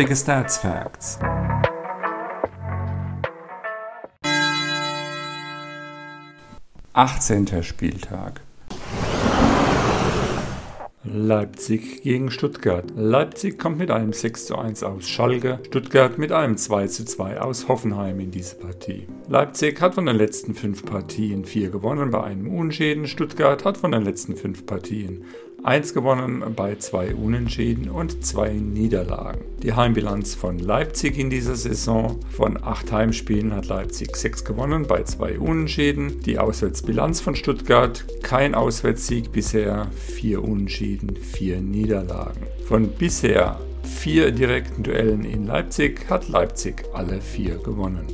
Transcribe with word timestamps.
Nerdige 0.00 0.16
Stats 0.16 0.56
Facts. 0.56 1.18
Achtzehnter 6.94 7.62
Spieltag. 7.62 8.40
Leipzig 11.04 12.02
gegen 12.02 12.30
Stuttgart. 12.30 12.84
Leipzig 12.96 13.58
kommt 13.58 13.76
mit 13.76 13.90
einem 13.90 14.14
6 14.14 14.46
zu 14.46 14.56
1 14.56 14.82
aus 14.84 15.06
Schalke, 15.06 15.58
Stuttgart 15.66 16.16
mit 16.16 16.32
einem 16.32 16.56
2 16.56 16.86
zu 16.86 17.04
2 17.04 17.38
aus 17.38 17.68
Hoffenheim 17.68 18.20
in 18.20 18.30
diese 18.30 18.56
Partie. 18.56 19.06
Leipzig 19.28 19.82
hat 19.82 19.96
von 19.96 20.06
den 20.06 20.16
letzten 20.16 20.54
fünf 20.54 20.86
Partien 20.86 21.44
vier 21.44 21.68
gewonnen 21.68 22.10
bei 22.10 22.22
einem 22.22 22.48
Unschäden, 22.48 23.06
Stuttgart 23.06 23.66
hat 23.66 23.76
von 23.76 23.92
den 23.92 24.04
letzten 24.04 24.34
fünf 24.34 24.64
Partien 24.64 25.24
1 25.62 25.92
gewonnen 25.92 26.42
bei 26.56 26.76
zwei 26.76 27.14
Unentschieden 27.14 27.90
und 27.90 28.24
zwei 28.24 28.52
Niederlagen. 28.52 29.42
Die 29.62 29.74
Heimbilanz 29.74 30.34
von 30.34 30.58
Leipzig 30.58 31.18
in 31.18 31.28
dieser 31.28 31.54
Saison 31.54 32.18
von 32.30 32.62
acht 32.62 32.90
Heimspielen 32.90 33.54
hat 33.54 33.68
Leipzig 33.68 34.16
6 34.16 34.44
gewonnen 34.44 34.86
bei 34.86 35.02
zwei 35.02 35.38
Unentschieden. 35.38 36.20
Die 36.22 36.38
Auswärtsbilanz 36.38 37.20
von 37.20 37.34
Stuttgart 37.34 38.04
kein 38.22 38.54
Auswärtssieg 38.54 39.32
bisher, 39.32 39.88
vier 39.94 40.42
Unentschieden, 40.42 41.14
vier 41.16 41.60
Niederlagen. 41.60 42.46
Von 42.66 42.88
bisher 42.92 43.60
vier 43.82 44.30
direkten 44.30 44.82
Duellen 44.82 45.24
in 45.24 45.46
Leipzig 45.46 46.08
hat 46.08 46.28
Leipzig 46.28 46.84
alle 46.94 47.20
vier 47.20 47.56
gewonnen. 47.56 48.06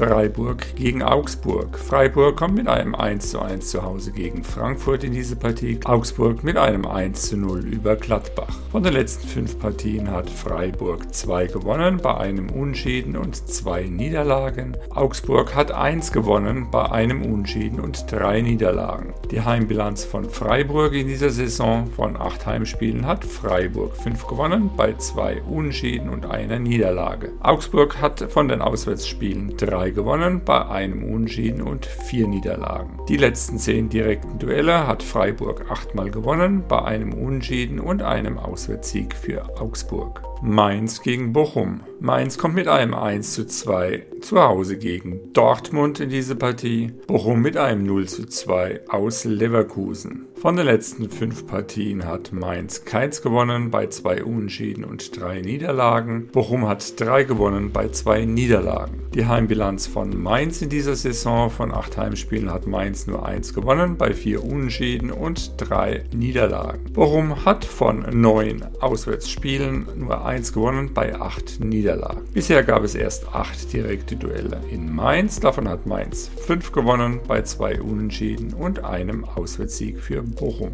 Freiburg 0.00 0.76
gegen 0.76 1.02
Augsburg. 1.02 1.78
Freiburg 1.78 2.38
kommt 2.38 2.54
mit 2.54 2.68
einem 2.68 2.94
1 2.94 3.32
zu 3.32 3.38
1 3.38 3.68
zu 3.68 3.82
Hause 3.82 4.12
gegen 4.12 4.42
Frankfurt 4.44 5.04
in 5.04 5.12
diese 5.12 5.36
Partie. 5.36 5.78
Augsburg 5.84 6.42
mit 6.42 6.56
einem 6.56 6.86
1 6.86 7.28
zu 7.28 7.36
0 7.36 7.66
über 7.66 7.96
Gladbach. 7.96 8.56
Von 8.72 8.82
den 8.82 8.94
letzten 8.94 9.28
fünf 9.28 9.58
Partien 9.58 10.10
hat 10.10 10.30
Freiburg 10.30 11.12
zwei 11.12 11.48
gewonnen 11.48 11.98
bei 12.02 12.16
einem 12.16 12.48
Unschieden 12.48 13.14
und 13.14 13.46
zwei 13.46 13.82
Niederlagen. 13.82 14.74
Augsburg 14.88 15.54
hat 15.54 15.70
eins 15.70 16.12
gewonnen 16.12 16.68
bei 16.70 16.90
einem 16.90 17.20
Unschieden 17.20 17.78
und 17.78 18.10
drei 18.10 18.40
Niederlagen. 18.40 19.12
Die 19.30 19.42
Heimbilanz 19.42 20.06
von 20.06 20.30
Freiburg 20.30 20.94
in 20.94 21.08
dieser 21.08 21.28
Saison 21.28 21.88
von 21.88 22.16
acht 22.16 22.46
Heimspielen 22.46 23.06
hat 23.06 23.26
Freiburg 23.26 23.94
fünf 23.98 24.26
gewonnen 24.26 24.70
bei 24.78 24.94
zwei 24.94 25.42
Unschieden 25.42 26.08
und 26.08 26.24
einer 26.24 26.58
Niederlage. 26.58 27.32
Augsburg 27.40 28.00
hat 28.00 28.20
von 28.30 28.48
den 28.48 28.62
Auswärtsspielen 28.62 29.58
drei 29.58 29.89
gewonnen 29.92 30.42
bei 30.44 30.66
einem 30.66 31.04
Unentschieden 31.04 31.62
und 31.62 31.86
vier 31.86 32.26
Niederlagen. 32.28 32.98
Die 33.08 33.16
letzten 33.16 33.58
zehn 33.58 33.88
direkten 33.88 34.38
Duelle 34.38 34.86
hat 34.86 35.02
Freiburg 35.02 35.70
achtmal 35.70 36.10
gewonnen 36.10 36.64
bei 36.66 36.82
einem 36.82 37.12
Unentschieden 37.12 37.80
und 37.80 38.02
einem 38.02 38.38
Auswärtssieg 38.38 39.14
für 39.14 39.60
Augsburg. 39.60 40.29
Mainz 40.42 41.02
gegen 41.02 41.34
Bochum. 41.34 41.80
Mainz 42.00 42.38
kommt 42.38 42.54
mit 42.54 42.66
einem 42.66 42.94
1 42.94 43.34
zu 43.34 43.46
2 43.46 44.06
zu 44.22 44.40
Hause 44.40 44.78
gegen 44.78 45.32
Dortmund 45.34 46.00
in 46.00 46.08
diese 46.08 46.34
Partie. 46.34 46.92
Bochum 47.06 47.42
mit 47.42 47.58
einem 47.58 47.84
0 47.84 48.08
zu 48.08 48.26
2 48.26 48.88
aus 48.88 49.24
Leverkusen. 49.24 50.26
Von 50.40 50.56
den 50.56 50.64
letzten 50.64 51.10
fünf 51.10 51.46
Partien 51.46 52.06
hat 52.06 52.32
Mainz 52.32 52.86
keins 52.86 53.20
gewonnen 53.20 53.70
bei 53.70 53.88
zwei 53.88 54.24
Unentschieden 54.24 54.84
und 54.84 55.20
drei 55.20 55.42
Niederlagen. 55.42 56.28
Bochum 56.28 56.66
hat 56.66 56.98
drei 56.98 57.24
gewonnen 57.24 57.72
bei 57.72 57.88
zwei 57.88 58.24
Niederlagen. 58.24 59.02
Die 59.12 59.26
Heimbilanz 59.26 59.86
von 59.86 60.18
Mainz 60.18 60.62
in 60.62 60.70
dieser 60.70 60.96
Saison 60.96 61.50
von 61.50 61.72
acht 61.72 61.98
Heimspielen 61.98 62.50
hat 62.50 62.66
Mainz 62.66 63.06
nur 63.06 63.26
eins 63.26 63.52
gewonnen 63.52 63.98
bei 63.98 64.14
vier 64.14 64.42
Unentschieden 64.42 65.10
und 65.10 65.52
drei 65.58 66.04
Niederlagen. 66.14 66.90
Bochum 66.94 67.44
hat 67.44 67.66
von 67.66 68.06
neun 68.10 68.64
Auswärtsspielen 68.80 69.88
nur 69.96 70.24
eins 70.30 70.52
gewonnen 70.52 70.94
bei 70.94 71.20
acht 71.20 71.58
Niederlagen. 71.58 72.22
Bisher 72.32 72.62
gab 72.62 72.84
es 72.84 72.94
erst 72.94 73.34
acht 73.34 73.72
direkte 73.72 74.14
Duelle 74.14 74.60
in 74.70 74.94
Mainz. 74.94 75.40
Davon 75.40 75.68
hat 75.68 75.86
Mainz 75.86 76.30
fünf 76.46 76.70
gewonnen 76.70 77.18
bei 77.26 77.42
zwei 77.42 77.82
Unentschieden 77.82 78.54
und 78.54 78.84
einem 78.84 79.24
Auswärtssieg 79.24 79.98
für 79.98 80.22
Bochum. 80.22 80.70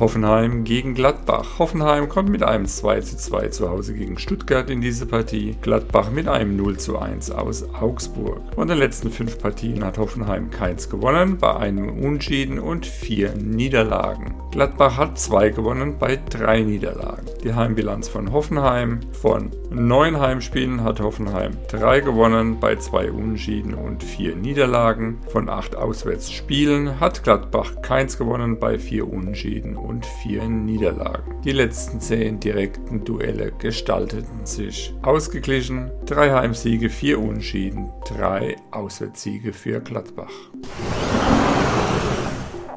Hoffenheim 0.00 0.64
gegen 0.64 0.94
Gladbach. 0.94 1.58
Hoffenheim 1.58 2.08
kommt 2.08 2.30
mit 2.30 2.42
einem 2.42 2.64
2 2.64 3.02
zu 3.02 3.18
2 3.18 3.48
zu 3.48 3.68
Hause 3.68 3.92
gegen 3.92 4.18
Stuttgart 4.18 4.70
in 4.70 4.80
diese 4.80 5.04
Partie. 5.04 5.56
Gladbach 5.60 6.10
mit 6.10 6.26
einem 6.26 6.56
0 6.56 6.78
zu 6.78 6.98
1 6.98 7.30
aus 7.30 7.68
Augsburg. 7.74 8.40
Von 8.54 8.66
den 8.66 8.78
letzten 8.78 9.10
fünf 9.10 9.38
Partien 9.38 9.84
hat 9.84 9.98
Hoffenheim 9.98 10.48
keins 10.48 10.88
gewonnen, 10.88 11.36
bei 11.36 11.54
einem 11.54 12.02
Unschieden 12.02 12.58
und 12.58 12.86
vier 12.86 13.34
Niederlagen. 13.34 14.36
Gladbach 14.50 14.98
hat 14.98 15.16
zwei 15.16 15.50
gewonnen 15.50 15.96
bei 15.98 16.18
drei 16.28 16.62
Niederlagen. 16.62 17.24
Die 17.44 17.54
Heimbilanz 17.54 18.08
von 18.08 18.32
Hoffenheim 18.32 18.98
von 19.12 19.52
neun 19.70 20.18
Heimspielen 20.18 20.82
hat 20.82 20.98
Hoffenheim 20.98 21.52
drei 21.68 22.00
gewonnen 22.00 22.58
bei 22.58 22.74
zwei 22.74 23.12
Unschieden 23.12 23.74
und 23.74 24.02
vier 24.02 24.34
Niederlagen. 24.34 25.18
Von 25.28 25.48
acht 25.48 25.76
Auswärtsspielen 25.76 26.98
hat 26.98 27.22
Gladbach 27.22 27.80
keins 27.82 28.18
gewonnen 28.18 28.58
bei 28.58 28.76
vier 28.76 29.06
Unschieden 29.10 29.76
und 29.76 30.04
vier 30.04 30.42
Niederlagen. 30.48 31.40
Die 31.44 31.52
letzten 31.52 32.00
zehn 32.00 32.40
direkten 32.40 33.04
Duelle 33.04 33.52
gestalteten 33.52 34.46
sich 34.46 34.92
ausgeglichen. 35.02 35.92
Drei 36.06 36.32
Heimsiege, 36.32 36.90
vier 36.90 37.20
Unschieden, 37.20 37.90
drei 38.04 38.56
Auswärtssiege 38.72 39.52
für 39.52 39.80
Gladbach. 39.80 40.50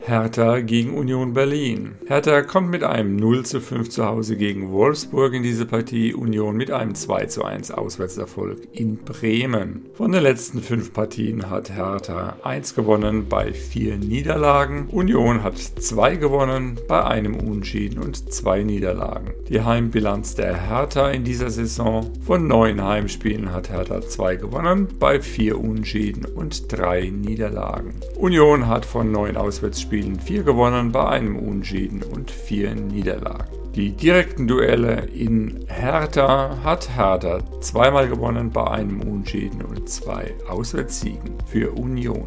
Hertha 0.05 0.59
gegen 0.59 0.97
Union 0.97 1.33
Berlin. 1.33 1.95
Hertha 2.07 2.41
kommt 2.41 2.69
mit 2.69 2.83
einem 2.83 3.15
0 3.15 3.45
zu 3.45 3.61
5 3.61 3.89
zu 3.89 4.05
Hause 4.05 4.35
gegen 4.35 4.69
Wolfsburg 4.69 5.33
in 5.33 5.43
diese 5.43 5.65
Partie, 5.65 6.13
Union 6.13 6.57
mit 6.57 6.71
einem 6.71 6.93
2 6.93 7.27
zu 7.27 7.45
1 7.45 7.71
Auswärtserfolg 7.71 8.67
in 8.73 8.97
Bremen. 8.97 9.85
Von 9.93 10.11
den 10.11 10.23
letzten 10.23 10.61
fünf 10.61 10.91
Partien 10.91 11.49
hat 11.49 11.71
Hertha 11.71 12.35
1 12.43 12.75
gewonnen 12.75 13.27
bei 13.29 13.53
vier 13.53 13.95
Niederlagen, 13.95 14.89
Union 14.91 15.41
hat 15.41 15.57
2 15.57 16.17
gewonnen 16.17 16.77
bei 16.89 17.05
einem 17.05 17.37
Unschieden 17.37 17.99
und 17.99 18.29
zwei 18.33 18.61
Niederlagen. 18.61 19.31
Die 19.47 19.61
Heimbilanz 19.61 20.35
der 20.35 20.67
Hertha 20.67 21.11
in 21.11 21.23
dieser 21.23 21.49
Saison 21.49 22.11
von 22.25 22.45
neun 22.45 22.83
Heimspielen 22.83 23.53
hat 23.53 23.69
Hertha 23.69 24.01
2 24.01 24.35
gewonnen 24.35 24.89
bei 24.99 25.21
vier 25.21 25.57
Unschieden 25.57 26.25
und 26.25 26.69
drei 26.69 27.09
Niederlagen. 27.09 27.93
Union 28.17 28.67
hat 28.67 28.85
von 28.85 29.09
neun 29.09 29.37
Auswärtsspielen 29.37 29.92
Spielen 29.93 30.19
vier 30.19 30.41
gewonnen 30.41 30.91
bei 30.91 31.07
einem 31.07 31.35
Unschieden 31.35 32.01
und 32.01 32.31
vier 32.31 32.73
Niederlagen. 32.73 33.45
Die 33.75 33.91
direkten 33.91 34.47
Duelle 34.47 35.05
in 35.13 35.67
Hertha 35.67 36.57
hat 36.63 36.89
Hertha 36.97 37.37
zweimal 37.61 38.07
gewonnen 38.07 38.49
bei 38.49 38.65
einem 38.65 39.01
Unschieden 39.03 39.61
und 39.61 39.87
zwei 39.87 40.33
Auswärtssiegen 40.49 41.35
für 41.45 41.73
Union. 41.73 42.25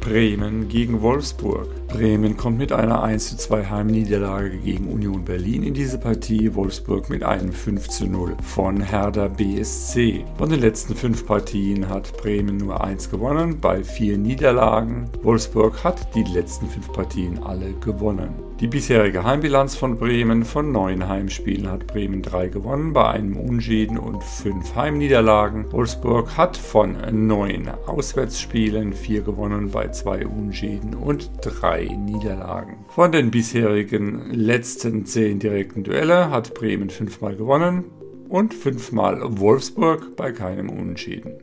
Bremen 0.00 0.68
gegen 0.68 1.00
Wolfsburg. 1.00 1.79
Bremen 1.92 2.36
kommt 2.36 2.58
mit 2.58 2.72
einer 2.72 3.02
1 3.02 3.30
zu 3.30 3.36
2 3.36 3.66
Heimniederlage 3.66 4.50
gegen 4.58 4.86
Union 4.86 5.24
Berlin 5.24 5.64
in 5.64 5.74
diese 5.74 5.98
Partie, 5.98 6.54
Wolfsburg 6.54 7.10
mit 7.10 7.24
einem 7.24 7.52
5 7.52 7.88
zu 7.88 8.06
0 8.06 8.36
von 8.42 8.80
Herder 8.80 9.28
BSC. 9.28 10.24
Von 10.38 10.50
den 10.50 10.60
letzten 10.60 10.94
fünf 10.94 11.26
Partien 11.26 11.88
hat 11.88 12.16
Bremen 12.16 12.58
nur 12.58 12.82
eins 12.82 13.10
gewonnen, 13.10 13.58
bei 13.60 13.82
vier 13.82 14.18
Niederlagen. 14.18 15.10
Wolfsburg 15.22 15.82
hat 15.82 16.14
die 16.14 16.24
letzten 16.24 16.68
fünf 16.68 16.92
Partien 16.92 17.42
alle 17.42 17.72
gewonnen. 17.72 18.34
Die 18.60 18.66
bisherige 18.66 19.24
Heimbilanz 19.24 19.74
von 19.74 19.96
Bremen 19.96 20.44
von 20.44 20.70
neun 20.70 21.08
Heimspielen 21.08 21.70
hat 21.70 21.86
Bremen 21.86 22.20
drei 22.20 22.48
gewonnen, 22.48 22.92
bei 22.92 23.08
einem 23.08 23.38
Unschieden 23.38 23.96
und 23.96 24.22
fünf 24.22 24.74
Heimniederlagen. 24.76 25.64
Wolfsburg 25.72 26.36
hat 26.36 26.58
von 26.58 26.94
neun 27.26 27.70
Auswärtsspielen 27.86 28.92
vier 28.92 29.22
gewonnen, 29.22 29.70
bei 29.70 29.88
zwei 29.88 30.26
Unschieden 30.26 30.92
und 30.92 31.30
drei 31.40 31.79
Niederlagen. 31.88 32.84
Von 32.88 33.12
den 33.12 33.30
bisherigen 33.30 34.30
letzten 34.30 35.06
zehn 35.06 35.38
direkten 35.38 35.84
Duelle 35.84 36.30
hat 36.30 36.54
Bremen 36.54 36.90
fünfmal 36.90 37.36
gewonnen 37.36 37.84
und 38.28 38.54
fünfmal 38.54 39.20
Wolfsburg 39.38 40.16
bei 40.16 40.32
keinem 40.32 40.70
Unentschieden. 40.70 41.34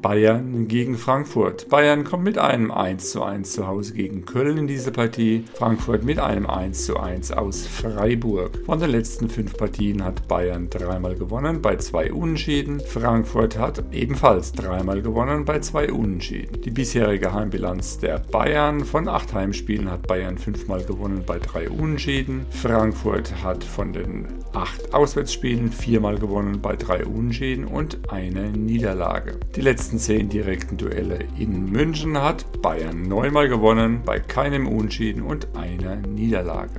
Bayern 0.00 0.68
gegen 0.68 0.96
Frankfurt. 0.96 1.68
Bayern 1.68 2.04
kommt 2.04 2.24
mit 2.24 2.38
einem 2.38 2.70
1 2.70 3.10
zu 3.10 3.22
1 3.22 3.52
zu 3.52 3.66
Hause 3.66 3.94
gegen 3.94 4.24
Köln 4.24 4.56
in 4.56 4.66
diese 4.68 4.92
Partie. 4.92 5.44
Frankfurt 5.54 6.04
mit 6.04 6.20
einem 6.20 6.46
1 6.46 6.86
zu 6.86 6.98
1 6.98 7.32
aus 7.32 7.66
Freiburg. 7.66 8.60
Von 8.64 8.78
den 8.78 8.90
letzten 8.90 9.28
fünf 9.28 9.56
Partien 9.56 10.04
hat 10.04 10.28
Bayern 10.28 10.70
dreimal 10.70 11.16
gewonnen 11.16 11.60
bei 11.60 11.76
zwei 11.76 12.12
Unentschieden. 12.12 12.80
Frankfurt 12.80 13.58
hat 13.58 13.82
ebenfalls 13.92 14.52
dreimal 14.52 15.02
gewonnen 15.02 15.44
bei 15.44 15.58
zwei 15.58 15.90
Unentschieden. 15.90 16.62
Die 16.62 16.70
bisherige 16.70 17.32
Heimbilanz 17.32 17.98
der 17.98 18.20
Bayern 18.20 18.84
von 18.84 19.08
acht 19.08 19.34
Heimspielen 19.34 19.90
hat 19.90 20.06
Bayern 20.06 20.38
fünfmal 20.38 20.84
gewonnen 20.84 21.24
bei 21.26 21.38
drei 21.38 21.68
Unentschieden. 21.68 22.46
Frankfurt 22.50 23.42
hat 23.42 23.64
von 23.64 23.92
den 23.92 24.26
acht 24.52 24.94
Auswärtsspielen 24.94 25.72
viermal 25.72 26.18
gewonnen 26.18 26.60
bei 26.60 26.76
drei 26.76 27.04
Unentschieden 27.04 27.64
und 27.64 28.10
eine 28.10 28.50
Niederlage. 28.50 29.38
Die 29.56 29.60
letzten 29.60 29.87
letzten 29.88 30.00
zehn 30.00 30.28
direkten 30.28 30.76
Duelle 30.76 31.20
in 31.38 31.72
München 31.72 32.20
hat 32.20 32.60
Bayern 32.60 33.08
neunmal 33.08 33.48
gewonnen, 33.48 34.02
bei 34.04 34.20
keinem 34.20 34.68
Unschieden 34.68 35.22
und 35.22 35.56
einer 35.56 35.96
Niederlage. 35.96 36.72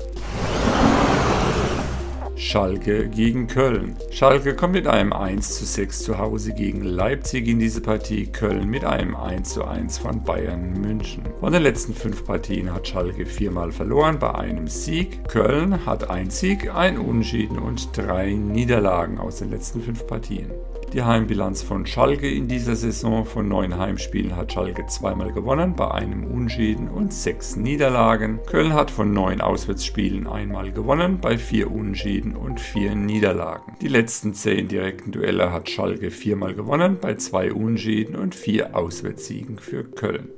Schalke 2.36 3.10
gegen 3.10 3.48
Köln. 3.48 3.96
Schalke 4.12 4.56
kommt 4.56 4.74
mit 4.74 4.86
einem 4.86 5.12
1 5.12 5.58
zu 5.58 5.66
6 5.66 6.04
zu 6.04 6.20
Hause 6.20 6.54
gegen 6.54 6.84
Leipzig 6.84 7.48
in 7.48 7.58
diese 7.58 7.82
Partie, 7.82 8.28
Köln 8.28 8.70
mit 8.70 8.86
einem 8.86 9.16
1 9.16 9.56
zu 9.56 9.66
1 9.66 9.98
von 9.98 10.24
Bayern 10.24 10.80
München. 10.80 11.24
Von 11.40 11.52
den 11.52 11.64
letzten 11.64 11.96
fünf 11.96 12.24
Partien 12.26 12.72
hat 12.72 12.88
Schalke 12.88 13.26
viermal 13.26 13.72
verloren 13.72 14.20
bei 14.20 14.36
einem 14.36 14.68
Sieg. 14.68 15.28
Köln 15.28 15.84
hat 15.88 16.12
ein 16.12 16.30
Sieg, 16.30 16.76
ein 16.76 17.00
Unschieden 17.00 17.58
und 17.58 17.90
drei 17.98 18.34
Niederlagen 18.34 19.18
aus 19.18 19.38
den 19.38 19.50
letzten 19.50 19.82
fünf 19.82 20.06
Partien. 20.06 20.52
Die 20.94 21.04
Heimbilanz 21.04 21.62
von 21.62 21.86
Schalke 21.86 22.28
in 22.28 22.48
dieser 22.48 22.76
Saison 22.76 23.24
von 23.24 23.48
neun 23.48 23.78
Heimspielen 23.78 24.36
hat 24.36 24.52
Schalke 24.52 24.88
zweimal 24.88 25.32
gewonnen, 25.32 25.76
bei 25.76 25.92
einem 25.92 26.24
Unschieden 26.24 26.90
und 26.90 27.14
sechs 27.14 27.56
Niederlagen. 27.56 28.40
Köln 28.48 28.74
hat 28.74 28.90
von 28.90 29.14
neun 29.14 29.40
Auswärtsspielen 29.40 30.26
einmal 30.26 30.72
gewonnen, 30.72 31.20
bei 31.22 31.38
vier 31.38 31.70
Unschieden 31.70 32.36
und 32.36 32.60
vier 32.60 32.96
Niederlagen. 32.96 33.76
Die 33.82 33.88
letzten 33.88 34.34
zehn 34.34 34.68
direkten 34.68 35.12
Duelle 35.12 35.52
hat 35.52 35.70
Schalke 35.70 36.10
viermal 36.10 36.56
gewonnen, 36.56 36.98
bei 37.00 37.14
zwei 37.16 37.54
Unschieden 37.54 38.16
und 38.16 38.34
vier 38.34 38.76
Auswärtssiegen 38.76 39.60
für 39.60 39.84
Köln. 39.84 40.30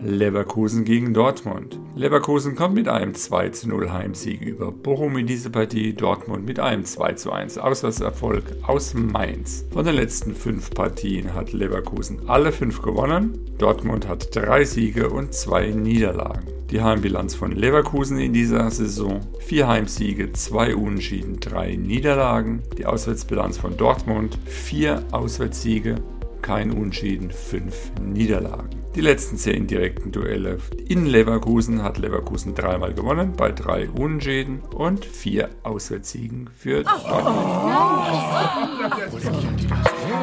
Leverkusen 0.00 0.84
gegen 0.84 1.12
Dortmund. 1.12 1.78
Leverkusen 1.96 2.54
kommt 2.54 2.74
mit 2.76 2.88
einem 2.88 3.14
2 3.14 3.48
zu 3.48 3.68
0 3.68 3.90
Heimsieg 3.90 4.40
über 4.42 4.70
Bochum 4.70 5.16
in 5.18 5.26
diese 5.26 5.50
Partie, 5.50 5.92
Dortmund 5.92 6.46
mit 6.46 6.60
einem 6.60 6.84
2 6.84 7.14
zu 7.14 7.32
1 7.32 7.58
Auswärtserfolg 7.58 8.44
aus 8.62 8.94
Mainz. 8.94 9.64
Von 9.72 9.84
den 9.84 9.96
letzten 9.96 10.34
fünf 10.34 10.70
Partien 10.70 11.34
hat 11.34 11.52
Leverkusen 11.52 12.28
alle 12.28 12.52
fünf 12.52 12.80
gewonnen, 12.80 13.40
Dortmund 13.58 14.06
hat 14.06 14.34
drei 14.36 14.64
Siege 14.64 15.10
und 15.10 15.34
zwei 15.34 15.70
Niederlagen. 15.70 16.46
Die 16.70 16.80
Heimbilanz 16.82 17.34
von 17.34 17.50
Leverkusen 17.50 18.18
in 18.18 18.32
dieser 18.32 18.70
Saison: 18.70 19.20
vier 19.40 19.66
Heimsiege, 19.66 20.32
zwei 20.32 20.76
Unentschieden, 20.76 21.40
drei 21.40 21.74
Niederlagen. 21.74 22.62
Die 22.76 22.86
Auswärtsbilanz 22.86 23.58
von 23.58 23.76
Dortmund: 23.76 24.38
vier 24.44 25.02
Auswärtssiege, 25.10 25.96
kein 26.40 26.70
Unschieden, 26.70 27.30
fünf 27.30 27.90
Niederlagen. 28.00 28.77
Die 28.94 29.00
letzten 29.00 29.36
zehn 29.36 29.66
direkten 29.66 30.10
Duelle 30.12 30.58
in 30.88 31.06
Leverkusen 31.06 31.82
hat 31.82 31.98
Leverkusen 31.98 32.54
dreimal 32.54 32.94
gewonnen, 32.94 33.34
bei 33.36 33.52
drei 33.52 33.88
Unschäden 33.88 34.60
und 34.74 35.04
vier 35.04 35.50
Auswärtssiegen 35.62 36.50
für 36.56 36.82
Dortmund. 36.82 37.04
Oh, 37.10 37.68
oh, 37.70 39.18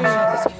oh. 0.04 0.55